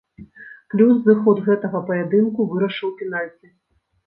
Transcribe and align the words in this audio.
Плюс 0.73 0.95
зыход 1.07 1.37
гэтага 1.49 1.83
паядынку 1.91 2.49
вырашыў 2.55 2.97
пенальці. 3.05 3.47